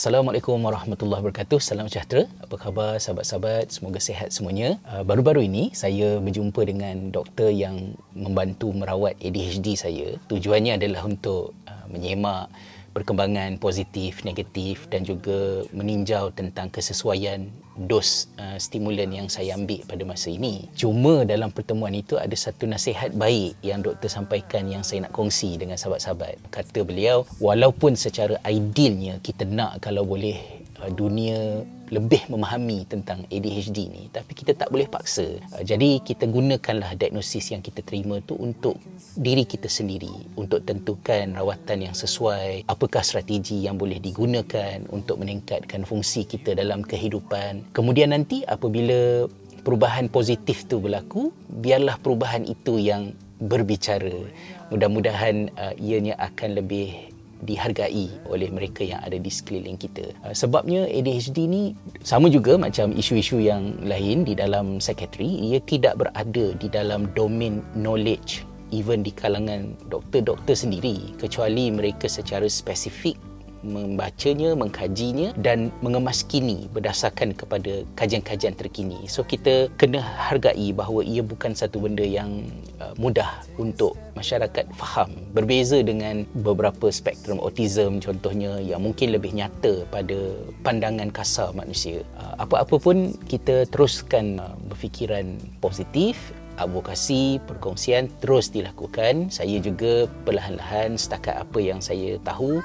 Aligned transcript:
Assalamualaikum 0.00 0.56
warahmatullahi 0.64 1.20
wabarakatuh. 1.20 1.60
Salam 1.60 1.84
sejahtera. 1.84 2.24
Apa 2.40 2.56
khabar 2.56 2.96
sahabat-sahabat? 2.96 3.68
Semoga 3.68 4.00
sihat 4.00 4.32
semuanya. 4.32 4.80
Uh, 4.88 5.04
baru-baru 5.04 5.44
ini 5.44 5.76
saya 5.76 6.16
berjumpa 6.16 6.64
dengan 6.64 7.12
doktor 7.12 7.52
yang 7.52 7.92
membantu 8.16 8.72
merawat 8.72 9.20
ADHD 9.20 9.76
saya. 9.76 10.16
Tujuannya 10.32 10.80
adalah 10.80 11.04
untuk 11.04 11.52
uh, 11.68 11.84
menyemak 11.92 12.48
perkembangan 12.90 13.56
positif, 13.62 14.26
negatif 14.26 14.90
dan 14.90 15.06
juga 15.06 15.62
meninjau 15.70 16.34
tentang 16.34 16.68
kesesuaian 16.74 17.46
dos 17.78 18.28
uh, 18.36 18.58
stimulan 18.58 19.08
yang 19.08 19.30
saya 19.30 19.56
ambil 19.56 19.80
pada 19.86 20.02
masa 20.02 20.28
ini. 20.28 20.68
Cuma 20.74 21.22
dalam 21.22 21.54
pertemuan 21.54 21.94
itu 21.94 22.18
ada 22.18 22.34
satu 22.34 22.66
nasihat 22.66 23.14
baik 23.14 23.56
yang 23.62 23.80
doktor 23.80 24.10
sampaikan 24.10 24.66
yang 24.66 24.82
saya 24.82 25.06
nak 25.06 25.14
kongsi 25.14 25.56
dengan 25.56 25.78
sahabat-sahabat. 25.78 26.50
Kata 26.50 26.82
beliau, 26.82 27.24
walaupun 27.38 27.94
secara 27.94 28.36
idealnya 28.44 29.22
kita 29.22 29.46
nak 29.46 29.80
kalau 29.80 30.02
boleh 30.04 30.60
dunia 30.88 31.60
lebih 31.90 32.30
memahami 32.30 32.86
tentang 32.86 33.26
ADHD 33.28 33.90
ni 33.90 34.06
tapi 34.14 34.32
kita 34.32 34.54
tak 34.54 34.70
boleh 34.70 34.86
paksa. 34.86 35.26
Uh, 35.52 35.60
jadi 35.66 36.00
kita 36.00 36.30
gunakanlah 36.30 36.96
diagnosis 36.96 37.50
yang 37.50 37.60
kita 37.60 37.82
terima 37.82 38.22
tu 38.24 38.38
untuk 38.38 38.78
diri 39.18 39.44
kita 39.44 39.66
sendiri 39.66 40.32
untuk 40.38 40.62
tentukan 40.64 41.34
rawatan 41.34 41.90
yang 41.90 41.94
sesuai 41.98 42.64
apakah 42.70 43.02
strategi 43.02 43.66
yang 43.66 43.76
boleh 43.76 43.98
digunakan 43.98 44.86
untuk 44.94 45.20
meningkatkan 45.20 45.82
fungsi 45.82 46.24
kita 46.24 46.54
dalam 46.54 46.86
kehidupan. 46.86 47.74
Kemudian 47.74 48.14
nanti 48.14 48.46
apabila 48.46 49.26
perubahan 49.66 50.08
positif 50.08 50.64
tu 50.70 50.80
berlaku 50.80 51.34
biarlah 51.50 52.00
perubahan 52.00 52.46
itu 52.46 52.80
yang 52.80 53.12
berbicara. 53.40 54.30
Mudah-mudahan 54.70 55.50
uh, 55.58 55.74
ianya 55.80 56.14
akan 56.20 56.60
lebih 56.62 57.09
dihargai 57.44 58.10
oleh 58.28 58.48
mereka 58.52 58.84
yang 58.84 59.00
ada 59.04 59.16
di 59.16 59.30
sekeliling 59.30 59.80
kita. 59.80 60.12
Uh, 60.24 60.34
sebabnya 60.34 60.84
ADHD 60.88 61.46
ni 61.46 61.62
sama 62.04 62.28
juga 62.28 62.56
macam 62.60 62.92
isu-isu 62.92 63.40
yang 63.40 63.76
lain 63.84 64.24
di 64.24 64.36
dalam 64.36 64.80
psikiatri, 64.82 65.52
ia 65.52 65.58
tidak 65.64 66.00
berada 66.00 66.46
di 66.56 66.68
dalam 66.68 67.08
domain 67.16 67.64
knowledge 67.76 68.44
even 68.70 69.02
di 69.02 69.10
kalangan 69.10 69.74
doktor-doktor 69.90 70.54
sendiri 70.54 71.14
kecuali 71.18 71.74
mereka 71.74 72.06
secara 72.06 72.46
spesifik 72.46 73.18
membacanya, 73.60 74.56
mengkajinya 74.56 75.36
dan 75.40 75.68
mengemaskini 75.84 76.68
berdasarkan 76.72 77.36
kepada 77.36 77.84
kajian-kajian 77.96 78.56
terkini. 78.56 78.98
So 79.06 79.24
kita 79.24 79.68
kena 79.76 80.00
hargai 80.00 80.72
bahawa 80.72 81.04
ia 81.04 81.20
bukan 81.20 81.52
satu 81.52 81.80
benda 81.80 82.04
yang 82.04 82.48
uh, 82.80 82.96
mudah 82.96 83.44
untuk 83.60 83.96
masyarakat 84.16 84.68
faham. 84.76 85.12
Berbeza 85.36 85.80
dengan 85.84 86.24
beberapa 86.40 86.88
spektrum 86.88 87.40
autism 87.40 88.00
contohnya 88.00 88.60
yang 88.60 88.84
mungkin 88.84 89.12
lebih 89.12 89.36
nyata 89.36 89.84
pada 89.88 90.18
pandangan 90.64 91.12
kasar 91.12 91.52
manusia. 91.52 92.02
Uh, 92.16 92.44
apa-apa 92.44 92.76
pun 92.80 93.12
kita 93.28 93.68
teruskan 93.68 94.40
uh, 94.40 94.56
berfikiran 94.68 95.36
positif 95.60 96.32
advokasi 96.60 97.40
perkongsian 97.48 98.12
terus 98.20 98.52
dilakukan 98.52 99.32
saya 99.32 99.56
juga 99.64 100.04
perlahan-lahan 100.28 101.00
setakat 101.00 101.40
apa 101.40 101.58
yang 101.58 101.80
saya 101.80 102.20
tahu 102.20 102.60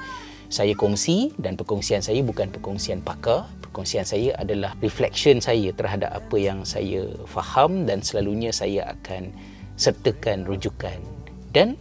saya 0.50 0.78
kongsi 0.78 1.34
dan 1.42 1.58
perkongsian 1.58 2.02
saya 2.02 2.22
bukan 2.22 2.50
perkongsian 2.54 3.02
pakar. 3.02 3.50
Perkongsian 3.66 4.08
saya 4.08 4.38
adalah 4.40 4.72
reflection 4.80 5.44
saya 5.44 5.74
terhadap 5.76 6.14
apa 6.16 6.38
yang 6.40 6.64
saya 6.64 7.08
faham 7.28 7.84
dan 7.84 8.00
selalunya 8.00 8.54
saya 8.54 8.96
akan 8.96 9.34
sertakan 9.76 10.48
rujukan. 10.48 10.96
Dan 11.52 11.76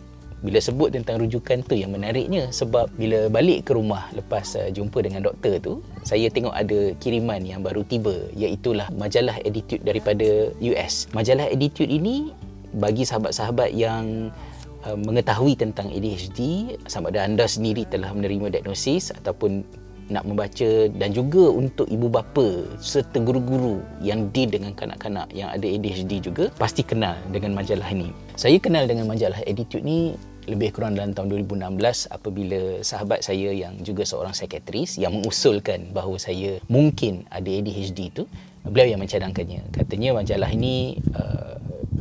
bila 0.45 0.61
sebut 0.61 0.93
tentang 0.93 1.25
rujukan 1.25 1.65
tu 1.65 1.73
yang 1.73 1.97
menariknya 1.97 2.53
sebab 2.53 2.93
bila 3.01 3.33
balik 3.33 3.65
ke 3.65 3.73
rumah 3.73 4.12
lepas 4.12 4.45
uh, 4.61 4.69
jumpa 4.69 5.01
dengan 5.01 5.25
doktor 5.25 5.56
tu 5.56 5.81
saya 6.05 6.28
tengok 6.28 6.53
ada 6.53 6.93
kiriman 7.01 7.41
yang 7.41 7.65
baru 7.65 7.81
tiba 7.81 8.12
iaitu 8.37 8.77
majalah 8.93 9.41
Attitude 9.41 9.81
daripada 9.81 10.53
US 10.61 11.09
majalah 11.17 11.49
Attitude 11.49 11.89
ini 11.89 12.37
bagi 12.77 13.09
sahabat-sahabat 13.09 13.72
yang 13.72 14.28
Uh, 14.84 15.00
mengetahui 15.00 15.56
tentang 15.56 15.89
ADHD 15.89 16.77
sama 16.93 17.09
ada 17.09 17.25
anda 17.25 17.49
sendiri 17.49 17.89
telah 17.89 18.12
menerima 18.12 18.53
diagnosis 18.53 19.17
ataupun 19.17 19.65
nak 20.12 20.28
membaca 20.28 20.93
dan 21.00 21.11
juga 21.17 21.49
untuk 21.49 21.89
ibu 21.89 22.12
bapa 22.12 22.69
serta 22.77 23.17
guru-guru 23.25 23.81
yang 24.05 24.28
deal 24.37 24.53
dengan 24.53 24.77
kanak-kanak 24.77 25.33
yang 25.33 25.49
ada 25.49 25.65
ADHD 25.65 26.21
juga 26.21 26.53
pasti 26.61 26.84
kenal 26.84 27.17
dengan 27.33 27.56
majalah 27.56 27.89
ini. 27.89 28.12
Saya 28.37 28.61
kenal 28.61 28.84
dengan 28.84 29.09
majalah 29.09 29.41
Attitude 29.49 29.81
ni 29.81 30.12
lebih 30.44 30.77
kurang 30.77 30.93
dalam 30.93 31.17
tahun 31.17 31.49
2016 31.49 32.12
apabila 32.12 32.84
sahabat 32.84 33.25
saya 33.25 33.49
yang 33.56 33.81
juga 33.81 34.05
seorang 34.05 34.37
psikiatris 34.37 35.00
yang 35.00 35.17
mengusulkan 35.17 35.89
bahawa 35.97 36.21
saya 36.21 36.61
mungkin 36.69 37.25
ada 37.33 37.49
ADHD 37.49 38.12
itu 38.12 38.28
beliau 38.65 38.97
yang 38.97 39.00
mencadangkannya 39.00 39.61
katanya 39.73 40.17
majalah 40.17 40.49
ini 40.53 41.00
uh, 41.17 41.44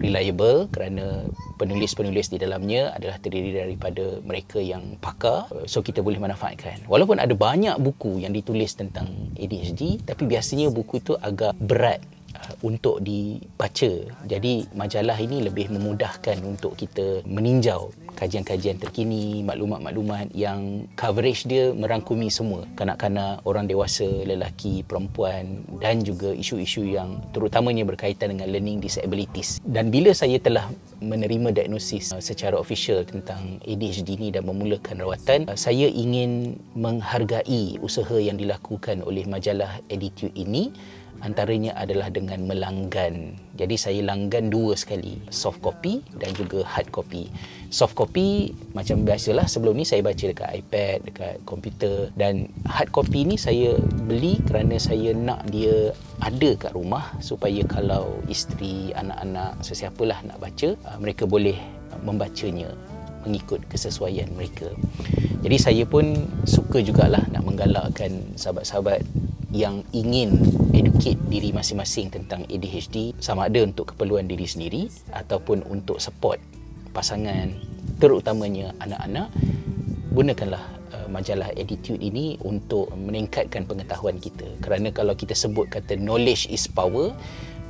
reliable 0.04 0.68
kerana 0.68 1.24
penulis-penulis 1.56 2.36
di 2.36 2.38
dalamnya 2.38 2.92
adalah 2.92 3.18
terdiri 3.24 3.56
daripada 3.56 4.20
mereka 4.28 4.60
yang 4.60 5.00
pakar. 5.00 5.48
So 5.66 5.80
kita 5.80 6.04
boleh 6.04 6.20
manfaatkan. 6.20 6.84
Walaupun 6.92 7.24
ada 7.24 7.32
banyak 7.32 7.80
buku 7.80 8.22
yang 8.28 8.36
ditulis 8.36 8.76
tentang 8.76 9.32
ADHD 9.40 10.04
tapi 10.04 10.28
biasanya 10.28 10.68
buku 10.70 11.00
itu 11.00 11.16
agak 11.16 11.56
berat 11.58 12.04
uh, 12.36 12.54
untuk 12.66 13.00
dibaca. 13.02 13.92
Jadi 14.28 14.68
majalah 14.74 15.18
ini 15.22 15.46
lebih 15.46 15.72
memudahkan 15.74 16.42
untuk 16.44 16.76
kita 16.78 17.24
meninjau 17.26 17.94
kajian-kajian 18.14 18.78
terkini, 18.78 19.42
maklumat-maklumat 19.42 20.32
yang 20.38 20.86
coverage 20.94 21.50
dia 21.50 21.74
merangkumi 21.74 22.30
semua. 22.30 22.64
Kanak-kanak, 22.78 23.42
orang 23.44 23.66
dewasa, 23.66 24.06
lelaki, 24.06 24.86
perempuan 24.86 25.66
dan 25.82 26.06
juga 26.06 26.32
isu-isu 26.32 26.86
yang 26.86 27.20
terutamanya 27.34 27.84
berkaitan 27.84 28.38
dengan 28.38 28.54
learning 28.54 28.80
disabilities. 28.80 29.58
Dan 29.66 29.90
bila 29.90 30.14
saya 30.14 30.38
telah 30.38 30.70
menerima 31.04 31.52
diagnosis 31.52 32.14
uh, 32.16 32.24
secara 32.24 32.56
official 32.56 33.04
tentang 33.04 33.60
ADHD 33.66 34.16
ini 34.16 34.30
dan 34.32 34.48
memulakan 34.48 35.04
rawatan, 35.04 35.50
uh, 35.50 35.58
saya 35.58 35.90
ingin 35.90 36.56
menghargai 36.78 37.82
usaha 37.82 38.16
yang 38.16 38.38
dilakukan 38.40 39.04
oleh 39.04 39.26
majalah 39.28 39.82
Attitude 39.90 40.32
ini 40.38 40.72
antaranya 41.24 41.72
adalah 41.80 42.12
dengan 42.12 42.44
melanggan. 42.44 43.40
Jadi 43.56 43.76
saya 43.80 44.04
langgan 44.04 44.52
dua 44.52 44.76
sekali, 44.76 45.24
soft 45.32 45.64
copy 45.64 46.04
dan 46.20 46.36
juga 46.36 46.68
hard 46.68 46.92
copy. 46.92 47.32
Soft 47.72 47.96
copy 47.96 48.52
macam 48.76 49.08
biasalah 49.08 49.48
sebelum 49.48 49.80
ni 49.80 49.88
saya 49.88 50.04
baca 50.04 50.20
dekat 50.20 50.52
iPad, 50.52 50.98
dekat 51.08 51.36
komputer 51.48 52.12
dan 52.20 52.52
hard 52.68 52.92
copy 52.92 53.24
ni 53.24 53.40
saya 53.40 53.80
beli 54.04 54.44
kerana 54.44 54.76
saya 54.76 55.16
nak 55.16 55.48
dia 55.48 55.96
ada 56.20 56.50
kat 56.60 56.76
rumah 56.76 57.16
supaya 57.24 57.64
kalau 57.64 58.20
isteri, 58.28 58.92
anak-anak, 58.92 59.64
sesiapalah 59.64 60.20
nak 60.28 60.38
baca, 60.44 60.76
uh, 60.92 60.98
mereka 61.00 61.24
boleh 61.24 61.56
membacanya 62.04 62.68
mengikut 63.24 63.64
kesesuaian 63.72 64.28
mereka. 64.36 64.68
Jadi 65.40 65.58
saya 65.60 65.84
pun 65.88 66.28
suka 66.44 66.84
jugalah 66.84 67.24
nak 67.32 67.48
menggalakkan 67.48 68.36
sahabat-sahabat 68.36 69.04
yang 69.54 69.86
ingin 69.94 70.34
educate 70.74 71.22
diri 71.30 71.54
masing-masing 71.54 72.10
tentang 72.10 72.42
ADHD 72.50 73.14
sama 73.22 73.46
ada 73.46 73.62
untuk 73.62 73.94
keperluan 73.94 74.26
diri 74.26 74.50
sendiri 74.50 74.90
ataupun 75.14 75.62
untuk 75.70 76.02
support 76.02 76.42
pasangan 76.90 77.54
terutamanya 78.02 78.74
anak-anak 78.82 79.30
gunakanlah 80.14 80.62
uh, 80.94 81.08
majalah 81.10 81.54
attitude 81.54 82.02
ini 82.02 82.42
untuk 82.42 82.90
meningkatkan 82.98 83.66
pengetahuan 83.70 84.18
kita. 84.18 84.46
Kerana 84.62 84.90
kalau 84.90 85.14
kita 85.14 85.38
sebut 85.38 85.70
kata 85.70 85.98
knowledge 86.02 86.50
is 86.50 86.66
power 86.66 87.14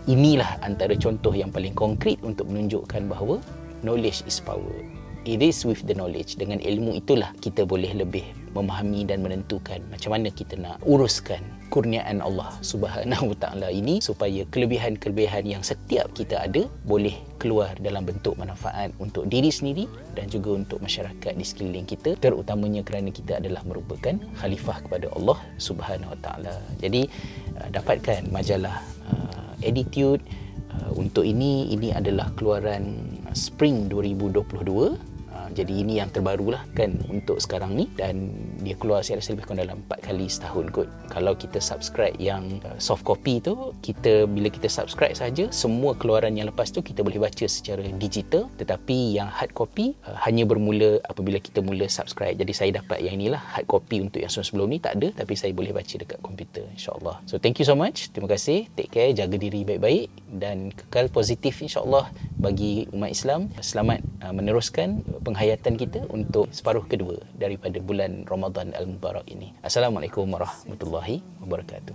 inilah 0.07 0.59
antara 0.63 0.95
contoh 0.99 1.31
yang 1.31 1.51
paling 1.51 1.75
konkret 1.75 2.19
untuk 2.23 2.47
menunjukkan 2.51 3.07
bahawa 3.07 3.39
knowledge 3.83 4.23
is 4.23 4.39
power. 4.39 4.75
It 5.23 5.39
is 5.39 5.63
with 5.63 5.87
the 5.87 5.95
knowledge. 5.95 6.35
Dengan 6.35 6.59
ilmu 6.59 6.99
itulah 6.99 7.31
kita 7.39 7.63
boleh 7.63 7.95
lebih 7.95 8.42
memahami 8.53 9.03
dan 9.03 9.25
menentukan 9.25 9.81
macam 9.89 10.15
mana 10.15 10.29
kita 10.29 10.55
nak 10.57 10.77
uruskan 10.85 11.41
kurniaan 11.73 12.21
Allah 12.21 12.53
Subhanahu 12.61 13.33
taala 13.41 13.73
ini 13.73 13.97
supaya 13.97 14.45
kelebihan-kelebihan 14.53 15.49
yang 15.49 15.65
setiap 15.65 16.13
kita 16.13 16.37
ada 16.45 16.69
boleh 16.85 17.17
keluar 17.41 17.73
dalam 17.81 18.05
bentuk 18.05 18.37
manfaat 18.37 18.93
untuk 19.01 19.25
diri 19.25 19.49
sendiri 19.49 19.89
dan 20.13 20.29
juga 20.29 20.53
untuk 20.53 20.79
masyarakat 20.85 21.33
di 21.33 21.41
sekeliling 21.41 21.89
kita 21.89 22.13
terutamanya 22.21 22.85
kerana 22.85 23.09
kita 23.09 23.41
adalah 23.41 23.65
merupakan 23.65 24.13
khalifah 24.37 24.85
kepada 24.85 25.09
Allah 25.17 25.41
Subhanahu 25.57 26.13
taala. 26.21 26.61
Jadi 26.77 27.09
uh, 27.57 27.69
dapatkan 27.73 28.29
majalah 28.29 28.77
uh, 29.09 29.51
Attitude 29.65 30.21
uh, 30.69 30.91
untuk 30.93 31.25
ini 31.25 31.73
ini 31.73 31.89
adalah 31.89 32.29
keluaran 32.37 33.17
spring 33.33 33.89
2022 33.89 35.12
Uh, 35.12 35.12
jadi 35.53 35.85
ini 35.85 36.01
yang 36.01 36.09
terbaru 36.09 36.57
lah 36.57 36.63
kan 36.73 36.97
untuk 37.07 37.37
sekarang 37.37 37.77
ni 37.77 37.85
dan 37.93 38.33
dia 38.65 38.73
keluar 38.73 39.05
saya 39.05 39.21
rasa 39.21 39.37
lebih 39.37 39.45
kurang 39.45 39.61
dalam 39.63 39.77
4 39.87 40.09
kali 40.09 40.25
setahun 40.25 40.65
kot. 40.73 40.89
Kalau 41.13 41.33
kita 41.37 41.61
subscribe 41.61 42.17
yang 42.17 42.59
uh, 42.65 42.77
soft 42.81 43.05
copy 43.05 43.39
tu, 43.39 43.71
kita 43.85 44.25
bila 44.25 44.49
kita 44.49 44.67
subscribe 44.67 45.13
saja 45.13 45.47
semua 45.53 45.93
keluaran 45.93 46.33
yang 46.33 46.49
lepas 46.49 46.73
tu 46.73 46.81
kita 46.81 47.05
boleh 47.05 47.21
baca 47.21 47.45
secara 47.45 47.85
digital 48.01 48.49
tetapi 48.57 49.15
yang 49.21 49.29
hard 49.29 49.53
copy 49.53 49.93
uh, 50.09 50.17
hanya 50.25 50.43
bermula 50.49 50.97
apabila 51.05 51.37
kita 51.37 51.61
mula 51.61 51.85
subscribe. 51.85 52.33
Jadi 52.33 52.53
saya 52.55 52.71
dapat 52.81 53.05
yang 53.05 53.21
inilah 53.21 53.39
hard 53.39 53.69
copy 53.69 54.01
untuk 54.01 54.19
yang 54.19 54.31
sebelum 54.33 54.73
ni 54.73 54.81
tak 54.81 54.97
ada 54.97 55.13
tapi 55.23 55.37
saya 55.37 55.53
boleh 55.53 55.69
baca 55.69 55.93
dekat 55.93 56.17
komputer 56.25 56.65
insyaallah. 56.73 57.21
So 57.29 57.37
thank 57.37 57.61
you 57.61 57.67
so 57.67 57.77
much. 57.77 58.09
Terima 58.09 58.27
kasih. 58.27 58.65
Take 58.73 58.89
care, 58.89 59.13
jaga 59.13 59.37
diri 59.37 59.61
baik-baik 59.61 60.22
dan 60.33 60.73
kekal 60.73 61.09
positif 61.13 61.61
insyaallah 61.61 62.09
bagi 62.41 62.89
umat 62.89 63.13
Islam. 63.13 63.53
Selamat 63.61 64.01
uh, 64.25 64.33
meneruskan 64.33 65.05
penghayatan 65.21 65.77
kita 65.77 66.09
untuk 66.09 66.49
separuh 66.49 66.85
kedua 66.89 67.21
daripada 67.37 67.77
bulan 67.77 68.25
Ramadan 68.25 68.73
Al-Mubarak 68.73 69.29
ini. 69.29 69.53
Assalamualaikum 69.61 70.25
warahmatullahi 70.25 71.21
wabarakatuh. 71.45 71.93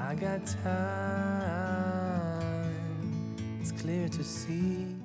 I 0.00 0.14
got 0.14 0.46
time. 0.62 0.70
It's 3.60 3.72
clear 3.74 4.08
to 4.08 4.24
see. 4.24 5.00